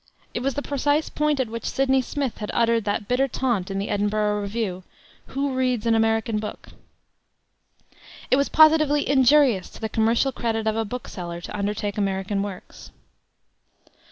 [0.33, 3.77] It was the precise point at which Sidney Smith had uttered that bitter taunt in
[3.77, 4.81] the Edinburgh Review,
[5.27, 6.69] 'Who reads an American book?'...
[8.31, 12.89] It was positively injurious to the commercial credit of a bookseller to undertake American works."